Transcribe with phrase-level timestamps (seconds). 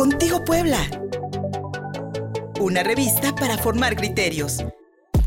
[0.00, 0.78] Contigo Puebla.
[2.58, 4.64] Una revista para formar criterios.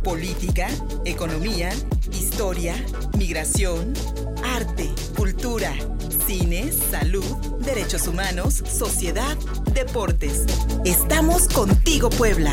[0.03, 0.67] Política,
[1.05, 1.69] economía,
[2.11, 2.73] historia,
[3.15, 3.93] migración,
[4.43, 5.75] arte, cultura,
[6.25, 7.23] cine, salud,
[7.59, 9.37] derechos humanos, sociedad,
[9.75, 10.43] deportes.
[10.83, 12.51] Estamos contigo Puebla.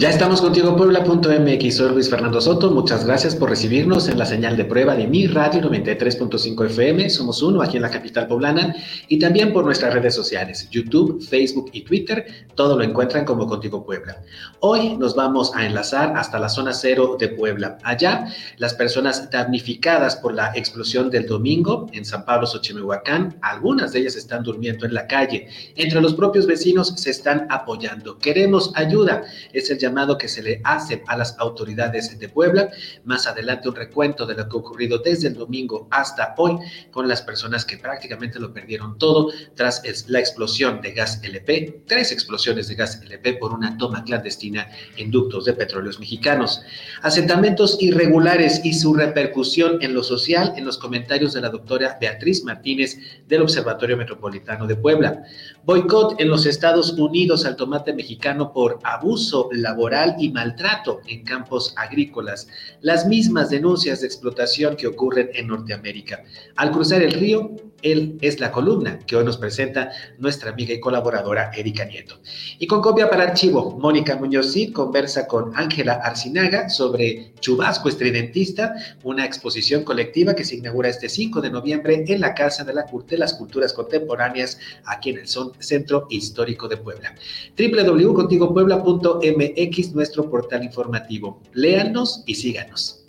[0.00, 1.76] Ya estamos contigo, Puebla.mx.
[1.76, 2.70] Soy Luis Fernando Soto.
[2.70, 7.10] Muchas gracias por recibirnos en la señal de prueba de mi radio 93.5 FM.
[7.10, 8.74] Somos uno aquí en la capital poblana
[9.08, 12.24] y también por nuestras redes sociales, YouTube, Facebook y Twitter.
[12.54, 14.22] Todo lo encuentran como Contigo Puebla.
[14.60, 17.76] Hoy nos vamos a enlazar hasta la zona cero de Puebla.
[17.82, 18.24] Allá,
[18.56, 24.16] las personas damnificadas por la explosión del domingo en San Pablo, Xochimehuacán, algunas de ellas
[24.16, 25.48] están durmiendo en la calle.
[25.76, 28.16] Entre los propios vecinos se están apoyando.
[28.16, 29.24] Queremos ayuda.
[29.52, 32.70] Es el llamado que se le hace a las autoridades de Puebla.
[33.04, 36.58] Más adelante un recuento de lo que ha ocurrido desde el domingo hasta hoy
[36.90, 42.12] con las personas que prácticamente lo perdieron todo tras la explosión de gas LP, tres
[42.12, 46.62] explosiones de gas LP por una toma clandestina en ductos de petróleos mexicanos.
[47.02, 52.44] Asentamientos irregulares y su repercusión en lo social en los comentarios de la doctora Beatriz
[52.44, 52.96] Martínez
[53.26, 55.24] del Observatorio Metropolitano de Puebla.
[55.64, 59.79] Boicot en los Estados Unidos al tomate mexicano por abuso laboral
[60.18, 62.48] y maltrato en campos agrícolas,
[62.80, 66.22] las mismas denuncias de explotación que ocurren en Norteamérica.
[66.56, 70.80] Al cruzar el río, él es la columna que hoy nos presenta nuestra amiga y
[70.80, 72.18] colaboradora Erika Nieto.
[72.58, 79.24] Y con copia para archivo, Mónica Muñoz conversa con Ángela Arcinaga sobre Chubasco Estridentista, una
[79.24, 83.18] exposición colectiva que se inaugura este 5 de noviembre en la Casa de, la, de
[83.18, 87.14] las Culturas Contemporáneas aquí en el Centro Histórico de Puebla.
[87.56, 91.40] www.contigopuebla.mx, nuestro portal informativo.
[91.52, 93.04] Léanos y síganos.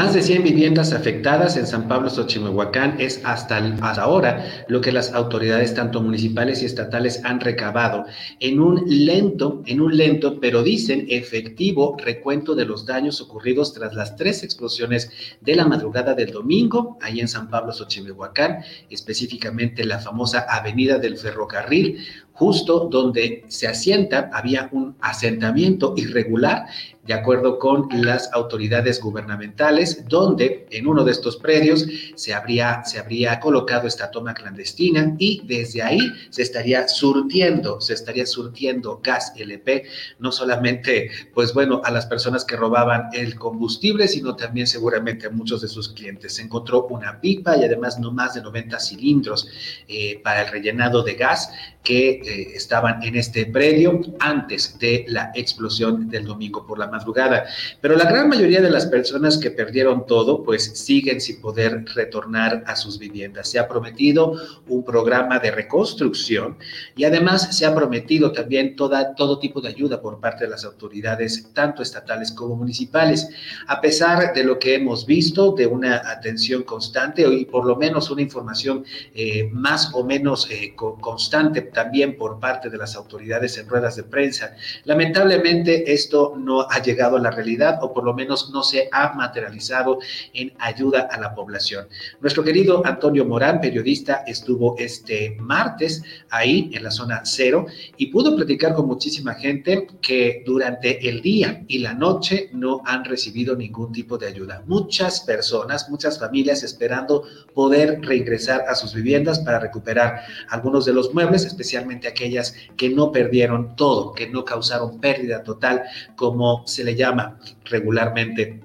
[0.00, 3.58] Más de 100 viviendas afectadas en San Pablo Xochimehuacán es hasta,
[4.00, 8.06] ahora lo que las autoridades tanto municipales y estatales han recabado
[8.38, 13.94] en un lento, en un lento, pero dicen efectivo recuento de los daños ocurridos tras
[13.94, 15.10] las tres explosiones
[15.42, 21.18] de la madrugada del domingo ahí en San Pablo Xochimehuacán, específicamente la famosa Avenida del
[21.18, 21.98] Ferrocarril,
[22.40, 26.64] justo donde se asienta, había un asentamiento irregular
[27.10, 31.84] de acuerdo con las autoridades gubernamentales, donde en uno de estos predios
[32.14, 35.98] se habría, se habría colocado esta toma clandestina y desde ahí
[36.30, 39.84] se estaría surtiendo, se estaría surtiendo gas LP,
[40.18, 45.30] no solamente, pues bueno, a las personas que robaban el combustible, sino también seguramente a
[45.30, 46.34] muchos de sus clientes.
[46.34, 49.48] Se encontró una pipa y además no más de 90 cilindros
[49.88, 51.50] eh, para el rellenado de gas
[51.82, 57.46] que eh, estaban en este predio antes de la explosión del domingo por la madrugada.
[57.80, 62.62] Pero la gran mayoría de las personas que perdieron todo, pues siguen sin poder retornar
[62.66, 63.48] a sus viviendas.
[63.48, 64.34] Se ha prometido
[64.68, 66.56] un programa de reconstrucción
[66.96, 70.64] y además se ha prometido también toda, todo tipo de ayuda por parte de las
[70.64, 73.28] autoridades, tanto estatales como municipales.
[73.66, 78.10] A pesar de lo que hemos visto, de una atención constante y por lo menos
[78.10, 83.68] una información eh, más o menos eh, constante también por parte de las autoridades en
[83.68, 84.54] ruedas de prensa.
[84.84, 89.12] Lamentablemente esto no ha llegado a la realidad o por lo menos no se ha
[89.12, 89.98] materializado
[90.32, 91.86] en ayuda a la población.
[92.20, 97.66] Nuestro querido Antonio Morán, periodista, estuvo este martes ahí en la zona cero
[97.96, 103.04] y pudo platicar con muchísima gente que durante el día y la noche no han
[103.04, 104.62] recibido ningún tipo de ayuda.
[104.66, 111.12] Muchas personas, muchas familias esperando poder reingresar a sus viviendas para recuperar algunos de los
[111.14, 115.82] muebles, especialmente aquellas que no perdieron todo, que no causaron pérdida total,
[116.16, 118.60] como se le llama regularmente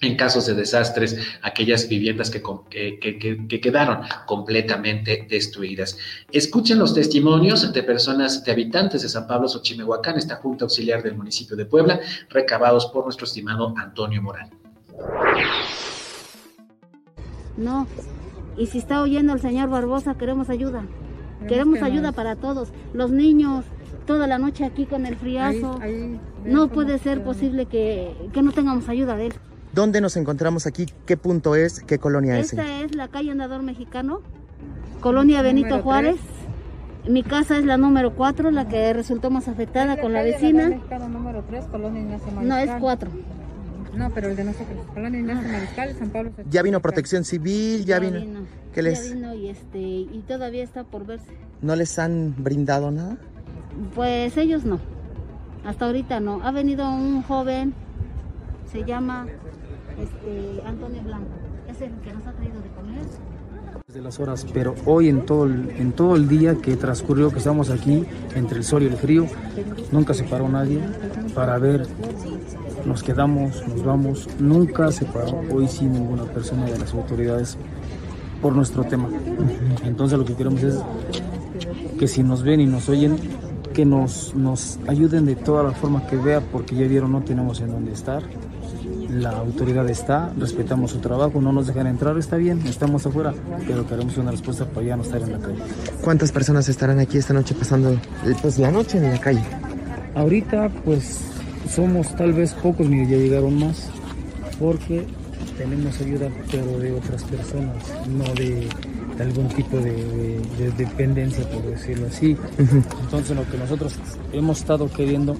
[0.00, 5.98] en casos de desastres, aquellas viviendas que, que, quedaron completamente destruidas.
[6.32, 11.16] Escuchen los testimonios de personas, de habitantes de San Pablo, Xochimehuacán, esta Junta Auxiliar del
[11.16, 12.00] municipio de Puebla,
[12.30, 14.50] recabados por nuestro estimado Antonio Morán.
[17.58, 17.86] No,
[18.56, 20.86] y si está oyendo el señor Barbosa, queremos ayuda.
[21.48, 23.64] Queremos ayuda para todos, los niños,
[24.06, 25.78] toda la noche aquí con el friazo.
[26.44, 29.34] no puede ser posible que, no tengamos ayuda de él.
[29.72, 30.86] ¿Dónde nos encontramos aquí?
[31.06, 31.80] ¿Qué punto es?
[31.80, 32.52] ¿Qué colonia es?
[32.52, 34.20] Esta es la calle Andador Mexicano,
[35.00, 36.16] colonia Benito Juárez.
[37.08, 40.70] Mi casa es la número 4, la que resultó más afectada con la vecina.
[41.08, 43.10] número 3, colonia No, es 4.
[43.94, 46.32] No, pero el de nosotros, Ignacio Mariscal, San Pablo.
[46.48, 48.20] Ya vino Protección Civil, ya, vino.
[48.72, 49.08] ¿Qué les?
[49.08, 51.26] Ya vino y este y todavía está por verse.
[51.60, 53.16] ¿No les han brindado nada?
[53.94, 54.78] Pues ellos no.
[55.64, 56.40] Hasta ahorita no.
[56.42, 57.74] Ha venido un joven,
[58.70, 59.26] se llama
[60.00, 61.28] este, Antonio Blanco.
[61.68, 63.00] Es el que nos ha traído de comer.
[63.92, 67.38] De las horas, pero hoy en todo, el, en todo el día que transcurrió, que
[67.38, 68.04] estamos aquí,
[68.36, 69.26] entre el sol y el frío,
[69.90, 70.80] nunca se paró nadie
[71.34, 71.86] para ver,
[72.84, 77.56] nos quedamos, nos vamos, nunca se paró hoy sin ninguna persona de las autoridades
[78.40, 79.08] por nuestro tema.
[79.84, 80.76] Entonces lo que queremos es
[81.98, 83.16] que si nos ven y nos oyen,
[83.74, 87.60] que nos, nos ayuden de toda la forma que vea, porque ya vieron, no tenemos
[87.60, 88.22] en dónde estar.
[89.10, 93.34] La autoridad está, respetamos su trabajo, no nos dejan entrar, está bien, estamos afuera,
[93.66, 95.58] pero queremos una respuesta para ya no estar en la calle.
[96.02, 97.98] ¿Cuántas personas estarán aquí esta noche pasando
[98.40, 99.42] pues, la noche en la calle?
[100.14, 101.20] Ahorita pues
[101.68, 103.90] somos tal vez pocos, mire, ya llegaron más,
[104.58, 105.06] porque
[105.56, 107.76] tenemos ayuda, pero de otras personas,
[108.08, 108.68] no de
[109.22, 110.40] algún tipo de,
[110.76, 112.36] dependencia, por decirlo así.
[113.02, 113.96] Entonces lo que nosotros
[114.32, 115.36] hemos estado queriendo,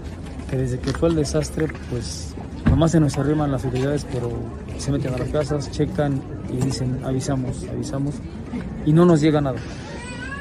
[0.50, 2.34] que desde que fue el desastre, pues
[2.68, 4.30] nomás se nos arriman las autoridades, pero
[4.78, 6.20] se meten a las casas, checan
[6.52, 8.14] y dicen avisamos, avisamos,
[8.84, 9.58] y no nos llega nada.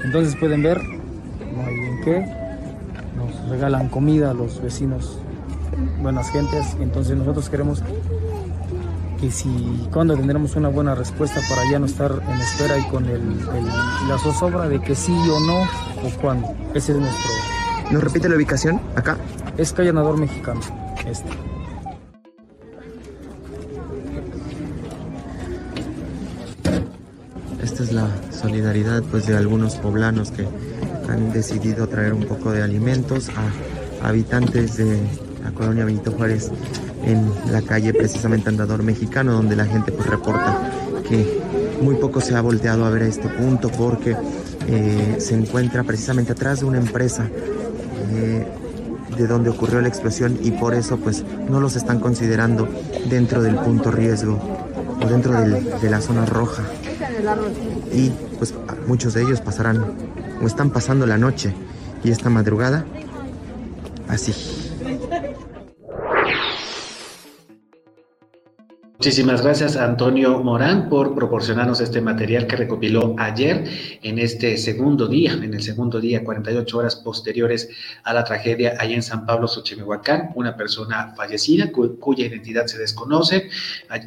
[0.04, 2.26] Entonces pueden ver, no hay en qué,
[3.16, 5.18] nos regalan comida a los vecinos,
[6.02, 7.82] buenas gentes, entonces nosotros queremos
[9.20, 13.06] que si cuando tendremos una buena respuesta para ya no estar en espera y con
[13.06, 13.22] el,
[14.08, 15.62] la zozobra de que sí o no
[16.08, 16.48] o cuándo.
[16.74, 17.32] Ese es nuestro.
[17.92, 19.18] ¿Nos repite la ubicación acá?
[19.58, 20.62] Es Callanador Mexicano,
[21.06, 21.30] este.
[27.62, 30.48] Esta es la solidaridad pues de algunos poblanos que
[31.10, 35.00] han decidido traer un poco de alimentos a habitantes de
[35.44, 36.52] la colonia Benito Juárez
[37.04, 40.72] en la calle precisamente Andador Mexicano, donde la gente pues reporta
[41.08, 41.40] que
[41.82, 44.16] muy poco se ha volteado a ver a este punto porque
[44.68, 47.28] eh, se encuentra precisamente atrás de una empresa
[48.12, 48.46] eh,
[49.18, 52.68] de donde ocurrió la explosión y por eso pues no los están considerando
[53.10, 54.40] dentro del punto riesgo
[55.02, 56.64] o dentro de la zona roja.
[57.92, 58.54] Y pues
[58.88, 59.94] muchos de ellos pasarán
[60.42, 61.54] o están pasando la noche
[62.04, 62.86] y esta madrugada
[64.08, 64.59] así.
[69.00, 73.64] Muchísimas gracias Antonio Morán por proporcionarnos este material que recopiló ayer
[74.04, 77.70] en este segundo día, en el segundo día, 48 horas posteriores
[78.04, 83.50] a la tragedia allá en San Pablo, Xochimehuacán, una persona fallecida cuya identidad se desconoce.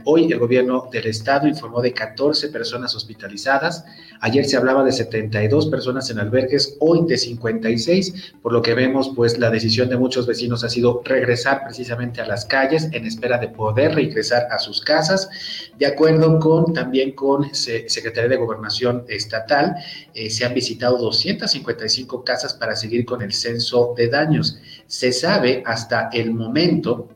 [0.05, 3.87] Hoy el gobierno del estado informó de 14 personas hospitalizadas.
[4.25, 9.11] Ayer se hablaba de 72 personas en albergues, hoy de 56, por lo que vemos
[9.17, 13.39] pues la decisión de muchos vecinos ha sido regresar precisamente a las calles en espera
[13.39, 15.29] de poder regresar a sus casas,
[15.77, 19.75] de acuerdo con también con Secretaría de Gobernación Estatal,
[20.15, 24.57] eh, se han visitado 255 casas para seguir con el censo de daños.
[24.87, 27.09] Se sabe hasta el momento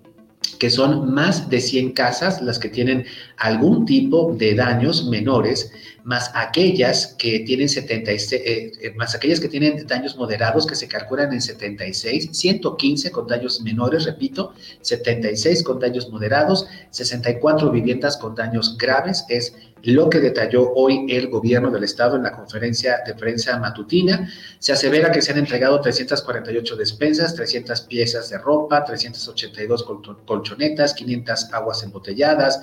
[0.58, 3.04] que son más de 100 casas las que tienen
[3.36, 5.70] algún tipo de daños menores,
[6.04, 10.86] más aquellas que tienen 76, eh, eh, más aquellas que tienen daños moderados que se
[10.86, 18.34] calculan en 76, 115 con daños menores, repito, 76 con daños moderados, 64 viviendas con
[18.34, 23.14] daños graves, es lo que detalló hoy el gobierno del estado en la conferencia de
[23.14, 24.28] prensa matutina.
[24.58, 29.86] Se asevera que se han entregado 348 despensas, 300 piezas de ropa, 382
[30.24, 32.60] colchonetas, 500 aguas embotelladas,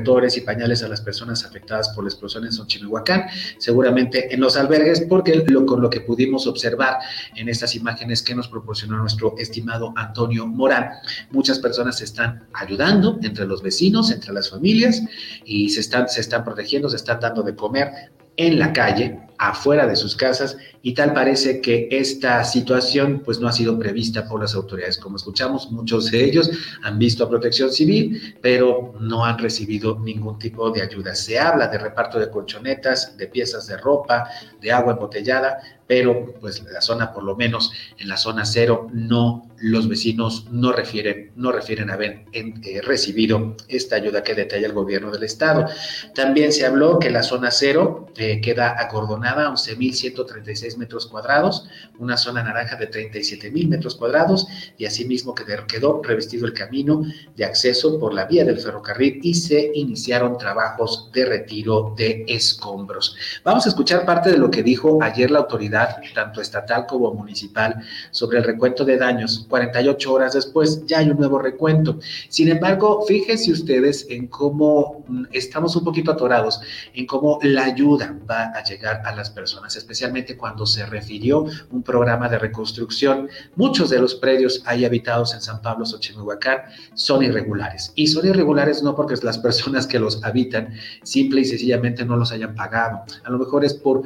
[0.00, 3.26] cobertores y pañales a las personas afectadas por la explosión en Xochimehuacán,
[3.58, 6.98] seguramente en los albergues, porque lo, con lo que pudimos observar
[7.36, 10.90] en estas imágenes que nos proporcionó nuestro estimado Antonio Morán,
[11.30, 15.02] muchas personas se están ayudando entre los vecinos, entre las familias
[15.44, 17.90] y se están, se están protegiendo, se están dando de comer
[18.36, 23.48] en la calle, afuera de sus casas, y tal parece que esta situación pues no
[23.48, 24.98] ha sido prevista por las autoridades.
[24.98, 26.50] Como escuchamos, muchos de ellos
[26.82, 31.14] han visto a protección civil, pero no han recibido ningún tipo de ayuda.
[31.14, 34.28] Se habla de reparto de colchonetas, de piezas de ropa,
[34.60, 39.50] de agua embotellada, pero pues la zona, por lo menos en la zona cero, no,
[39.58, 45.10] los vecinos no refieren, no refieren haber eh, recibido esta ayuda que detalla el gobierno
[45.10, 45.66] del estado.
[46.14, 51.68] También se habló que la zona cero eh, queda acordonada Granada 11.136 metros cuadrados,
[51.98, 54.46] una zona naranja de 37.000 metros cuadrados
[54.76, 57.02] y asimismo quedó revestido el camino
[57.36, 63.16] de acceso por la vía del ferrocarril y se iniciaron trabajos de retiro de escombros.
[63.44, 67.76] Vamos a escuchar parte de lo que dijo ayer la autoridad, tanto estatal como municipal,
[68.10, 69.46] sobre el recuento de daños.
[69.48, 71.98] 48 horas después ya hay un nuevo recuento.
[72.28, 76.60] Sin embargo, fíjense ustedes en cómo mm, estamos un poquito atorados,
[76.94, 81.82] en cómo la ayuda va a llegar a las personas, especialmente cuando se refirió un
[81.82, 83.28] programa de reconstrucción.
[83.54, 86.58] Muchos de los predios ahí habitados en San Pablo, Xochimehuacán,
[86.94, 87.92] son irregulares.
[87.94, 92.32] Y son irregulares no porque las personas que los habitan simple y sencillamente no los
[92.32, 93.02] hayan pagado.
[93.24, 94.02] A lo mejor es por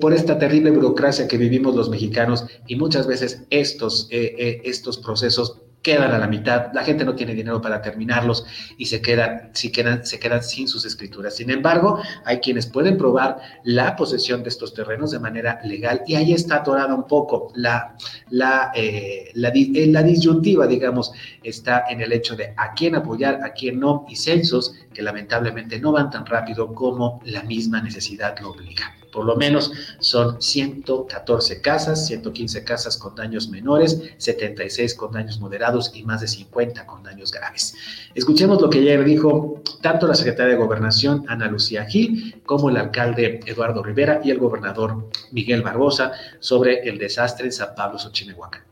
[0.00, 4.96] por, esta terrible burocracia que vivimos los mexicanos y muchas veces estos, eh, eh, estos
[4.96, 8.44] procesos quedan a la mitad, la gente no tiene dinero para terminarlos
[8.76, 11.36] y se quedan, si quedan, se quedan sin sus escrituras.
[11.36, 16.16] Sin embargo, hay quienes pueden probar la posesión de estos terrenos de manera legal y
[16.16, 17.96] ahí está atorada un poco la,
[18.30, 23.52] la, eh, la, la, disyuntiva, digamos, está en el hecho de a quién apoyar, a
[23.52, 28.50] quién no y censos que lamentablemente no van tan rápido como la misma necesidad lo
[28.50, 28.94] obliga.
[29.12, 35.69] Por lo menos son 114 casas, 115 casas con daños menores, 76 con daños moderados
[35.94, 37.74] y más de 50 con daños graves.
[38.14, 42.76] Escuchemos lo que ayer dijo tanto la secretaria de Gobernación, Ana Lucía Gil, como el
[42.76, 48.62] alcalde Eduardo Rivera y el gobernador Miguel Barbosa sobre el desastre en San Pablo, Xochimehuacán.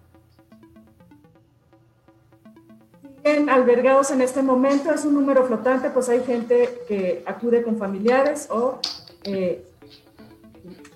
[3.50, 8.49] albergados en este momento, es un número flotante, pues hay gente que acude con familiares
[8.50, 8.78] o
[9.25, 9.64] eh,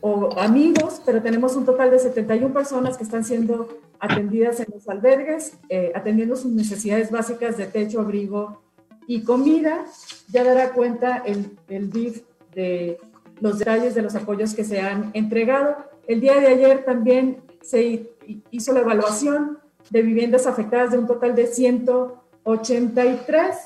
[0.01, 3.69] o amigos, pero tenemos un total de 71 personas que están siendo
[4.03, 8.61] atendidas en los albergues, eh, atendiendo sus necesidades básicas de techo, abrigo
[9.07, 9.85] y comida.
[10.29, 12.99] Ya dará cuenta el, el DIF de
[13.41, 15.77] los detalles de los apoyos que se han entregado.
[16.09, 18.11] El día de ayer también se
[18.51, 23.57] hizo la evaluación de viviendas afectadas de un total de 183,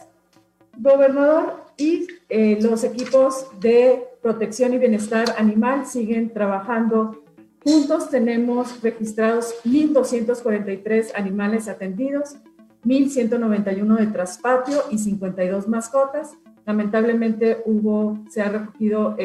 [0.76, 7.22] gobernador, y eh, los equipos de protección y bienestar animal siguen trabajando
[7.66, 8.10] juntos.
[8.10, 12.36] Tenemos registrados 1.243 animales atendidos,
[12.84, 16.34] 1.191 de traspatio y 52 mascotas.
[16.64, 19.16] Lamentablemente hubo, se ha recogido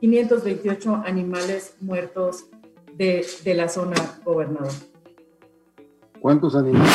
[0.00, 2.46] 528 eh, animales muertos
[2.96, 4.72] de, de la zona gobernador.
[6.18, 6.92] ¿Cuántos animales?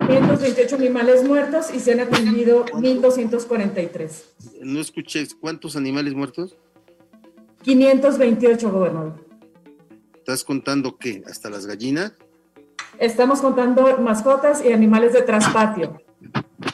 [0.00, 4.24] 528 animales muertos y se han atendido 1.243.
[4.62, 6.56] No escuché, ¿cuántos animales muertos?
[7.62, 9.26] 528, gobernador.
[10.16, 11.22] ¿Estás contando qué?
[11.26, 12.12] ¿Hasta las gallinas?
[12.98, 16.00] Estamos contando mascotas y animales de traspatio.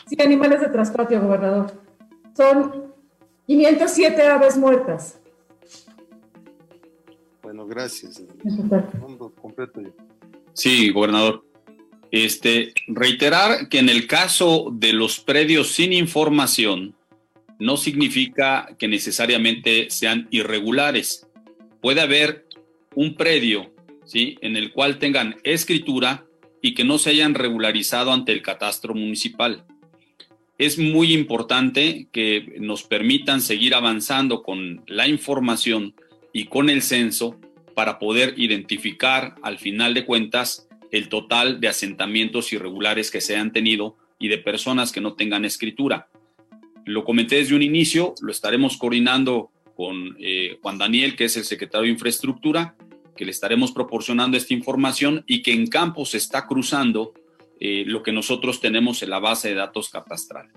[0.06, 1.72] Sí, animales de traspatio, gobernador.
[2.36, 2.92] Son
[3.46, 5.18] 507 aves muertas.
[7.42, 8.22] Bueno, gracias.
[9.40, 9.80] Completo
[10.52, 11.44] Sí, gobernador.
[12.10, 16.94] Este, reiterar que en el caso de los predios sin información,
[17.58, 21.26] no significa que necesariamente sean irregulares.
[21.80, 22.46] Puede haber
[22.94, 23.72] un predio
[24.04, 24.38] ¿sí?
[24.40, 26.24] en el cual tengan escritura
[26.62, 29.64] y que no se hayan regularizado ante el catastro municipal.
[30.58, 35.94] Es muy importante que nos permitan seguir avanzando con la información
[36.32, 37.38] y con el censo
[37.74, 43.52] para poder identificar al final de cuentas el total de asentamientos irregulares que se han
[43.52, 46.08] tenido y de personas que no tengan escritura.
[46.88, 51.44] Lo comenté desde un inicio, lo estaremos coordinando con eh, Juan Daniel, que es el
[51.44, 52.76] secretario de Infraestructura,
[53.14, 57.12] que le estaremos proporcionando esta información y que en campo se está cruzando
[57.60, 60.48] eh, lo que nosotros tenemos en la base de datos catastral.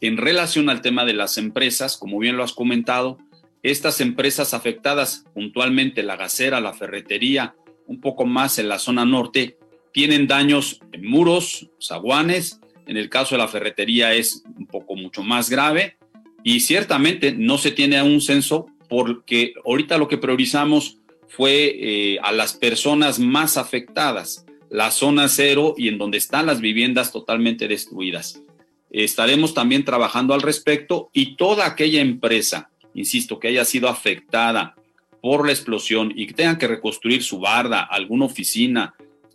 [0.00, 3.18] En relación al tema de las empresas, como bien lo has comentado,
[3.62, 7.54] estas empresas afectadas, puntualmente la gasera, la ferretería,
[7.86, 9.56] un poco más en la zona norte,
[9.92, 12.60] tienen daños en muros, zaguanes.
[12.86, 15.96] En el caso de la ferretería es un poco mucho más grave
[16.42, 20.98] y ciertamente no se tiene un censo porque ahorita lo que priorizamos
[21.28, 26.60] fue eh, a las personas más afectadas, la zona cero y en donde están las
[26.60, 28.42] viviendas totalmente destruidas.
[28.90, 34.76] Estaremos también trabajando al respecto y toda aquella empresa, insisto, que haya sido afectada
[35.20, 38.94] por la explosión y que tengan que reconstruir su barda, alguna oficina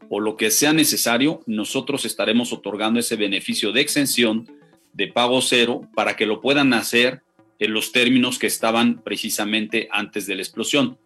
[0.09, 4.49] o lo que sea necesario, nosotros estaremos otorgando ese beneficio de exención
[4.93, 7.21] de pago cero para que lo puedan hacer
[7.59, 10.97] en los términos que estaban precisamente antes de la explosión.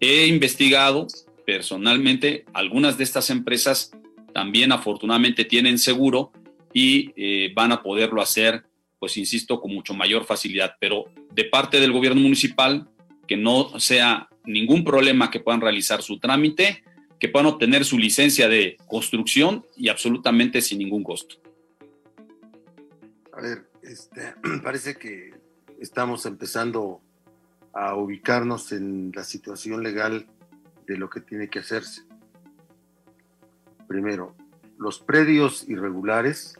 [0.00, 1.06] He investigado
[1.46, 3.92] personalmente, algunas de estas empresas
[4.34, 6.32] también afortunadamente tienen seguro
[6.72, 8.64] y eh, van a poderlo hacer,
[8.98, 10.76] pues insisto, con mucho mayor facilidad.
[10.80, 12.88] Pero de parte del gobierno municipal,
[13.26, 16.82] que no sea ningún problema que puedan realizar su trámite,
[17.22, 21.36] que puedan obtener su licencia de construcción y absolutamente sin ningún costo.
[23.32, 25.32] A ver, este, parece que
[25.78, 27.00] estamos empezando
[27.72, 30.26] a ubicarnos en la situación legal
[30.88, 32.02] de lo que tiene que hacerse.
[33.86, 34.34] Primero,
[34.76, 36.56] los predios irregulares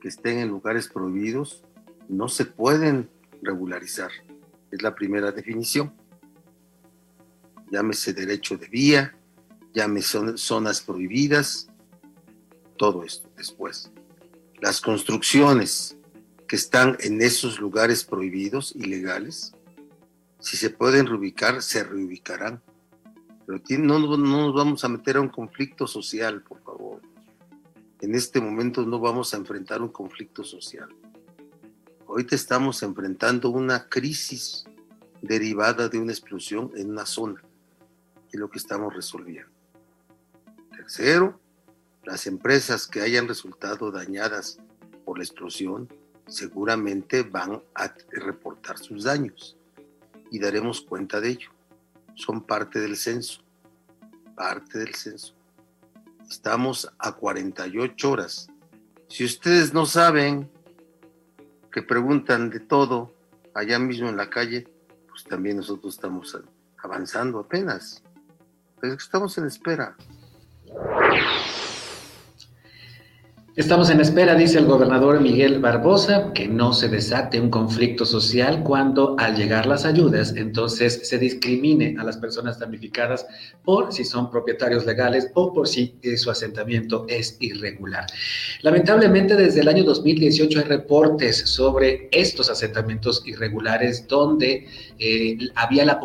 [0.00, 1.62] que estén en lugares prohibidos
[2.08, 3.08] no se pueden
[3.40, 4.10] regularizar.
[4.72, 5.94] Es la primera definición.
[7.70, 9.14] Llámese derecho de vía,
[9.74, 11.68] llámese zonas prohibidas,
[12.76, 13.90] todo esto después.
[14.60, 15.96] Las construcciones
[16.46, 19.52] que están en esos lugares prohibidos, ilegales,
[20.40, 22.62] si se pueden reubicar, se reubicarán.
[23.46, 27.02] Pero no, no nos vamos a meter a un conflicto social, por favor.
[28.00, 30.88] En este momento no vamos a enfrentar un conflicto social.
[32.06, 34.64] Ahorita estamos enfrentando una crisis
[35.20, 37.42] derivada de una explosión en una zona,
[38.32, 39.57] y lo que estamos resolviendo.
[40.78, 41.40] Tercero,
[42.04, 44.58] las empresas que hayan resultado dañadas
[45.04, 45.92] por la explosión
[46.28, 49.56] seguramente van a reportar sus daños
[50.30, 51.50] y daremos cuenta de ello.
[52.14, 53.42] Son parte del censo,
[54.36, 55.34] parte del censo.
[56.30, 58.46] Estamos a 48 horas.
[59.08, 60.48] Si ustedes no saben
[61.72, 63.12] que preguntan de todo
[63.52, 64.68] allá mismo en la calle,
[65.08, 66.38] pues también nosotros estamos
[66.76, 68.00] avanzando apenas.
[68.80, 69.96] Pero estamos en espera.
[70.70, 71.57] Thank you.
[73.58, 78.62] Estamos en espera, dice el gobernador Miguel Barbosa, que no se desate un conflicto social
[78.62, 83.26] cuando al llegar las ayudas, entonces se discrimine a las personas damnificadas
[83.64, 88.06] por si son propietarios legales o por si su asentamiento es irregular.
[88.62, 94.68] Lamentablemente, desde el año 2018 hay reportes sobre estos asentamientos irregulares donde
[95.00, 95.98] eh, había la,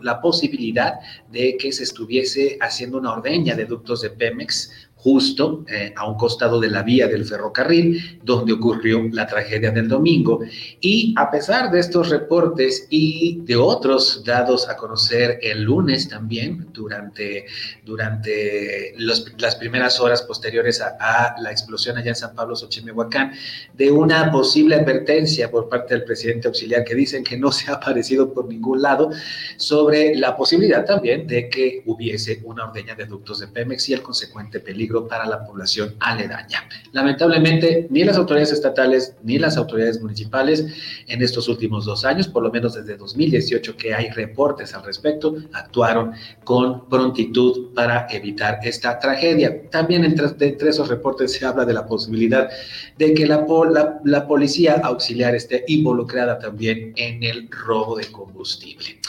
[0.00, 0.94] la posibilidad
[1.30, 6.16] de que se estuviese haciendo una ordeña de ductos de Pemex justo eh, a un
[6.16, 10.40] costado de la vía del ferrocarril, donde ocurrió la tragedia del domingo.
[10.80, 16.66] Y a pesar de estos reportes y de otros dados a conocer el lunes también,
[16.72, 17.46] durante,
[17.84, 23.30] durante las primeras horas posteriores a, la explosión allá en San Pablo, Xochimehuacán,
[23.74, 27.74] de una posible advertencia por parte del presidente auxiliar que dicen que no se ha
[27.74, 29.10] aparecido por ningún lado
[29.56, 34.02] sobre la posibilidad también de que hubiese una ordeña de ductos de Pemex y el
[34.02, 36.68] consecuente peligro para la población aledaña.
[36.92, 40.64] Lamentablemente, ni las autoridades estatales ni las autoridades municipales
[41.06, 45.36] en estos últimos dos años, por lo menos desde 2018 que hay reportes al respecto,
[45.52, 46.12] actuaron
[46.44, 49.68] con prontitud para evitar esta tragedia.
[49.70, 52.48] También entre, entre esos reportes se habla de la posibilidad
[52.96, 59.00] de que la, la, la policía auxiliar esté involucrada también en el robo de combustible.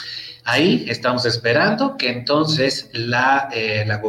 [0.50, 4.00] Ahí estamos esperando que entonces la, eh, la,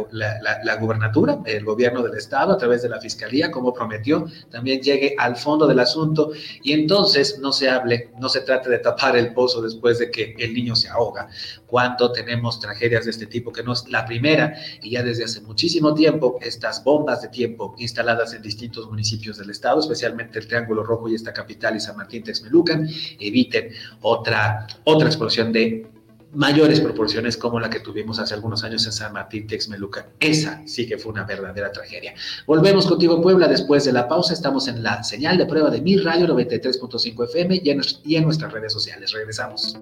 [0.64, 5.14] la, gubernatura, el gobierno del estado, a través de la fiscalía, como prometió, también llegue
[5.18, 6.30] al fondo del asunto
[6.62, 10.34] y entonces no se hable, no se trate de tapar el pozo después de que
[10.38, 11.28] el niño se ahoga.
[11.66, 15.42] Cuando tenemos tragedias de este tipo, que no es la primera, y ya desde hace
[15.42, 20.84] muchísimo tiempo, estas bombas de tiempo instaladas en distintos municipios del estado, especialmente el Triángulo
[20.84, 25.99] Rojo y esta capital y San Martín Texmelucan, eviten otra, otra explosión de
[26.32, 30.06] mayores proporciones como la que tuvimos hace algunos años en San Martín Texmelucan.
[30.18, 32.14] Esa sí que fue una verdadera tragedia.
[32.46, 34.32] Volvemos contigo, Puebla, después de la pausa.
[34.32, 38.24] Estamos en la señal de prueba de Mi Radio 93.5 FM y en, y en
[38.24, 39.12] nuestras redes sociales.
[39.12, 39.78] Regresamos.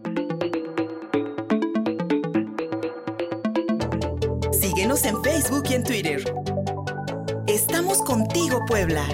[4.53, 6.35] Síguenos en Facebook y en Twitter.
[7.47, 9.05] Estamos contigo, Puebla.